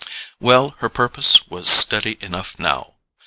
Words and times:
Well, 0.39 0.69
her 0.79 0.89
purpose 0.89 1.47
was 1.47 1.69
steady 1.69 2.17
enough 2.21 2.57
now. 2.57 2.95